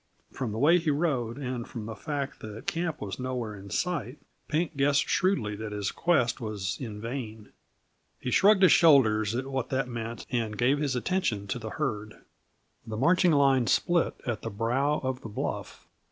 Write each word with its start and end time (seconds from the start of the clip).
From 0.31 0.51
the 0.51 0.57
way 0.57 0.79
he 0.79 0.89
rode, 0.89 1.37
and 1.37 1.67
from 1.67 1.85
the 1.85 1.93
fact 1.95 2.39
that 2.39 2.65
camp 2.65 2.99
was 3.01 3.19
nowhere 3.19 3.55
in 3.55 3.69
sight, 3.69 4.17
Pink 4.47 4.75
guessed 4.75 5.07
shrewdly 5.07 5.55
that 5.57 5.73
his 5.73 5.91
quest 5.91 6.41
was 6.41 6.75
in 6.81 6.99
vain. 6.99 7.49
He 8.19 8.31
shrugged 8.31 8.63
his 8.63 8.71
shoulders 8.71 9.35
at 9.35 9.45
what 9.45 9.69
that 9.69 9.87
meant, 9.87 10.25
and 10.31 10.57
gave 10.57 10.79
his 10.79 10.95
attention 10.95 11.45
to 11.49 11.59
the 11.59 11.69
herd. 11.77 12.15
The 12.87 12.97
marching 12.97 13.33
line 13.33 13.67
split 13.67 14.15
at 14.25 14.41
the 14.41 14.49
brow 14.49 15.01
of 15.03 15.21
the 15.21 15.29
bluff. 15.29 15.87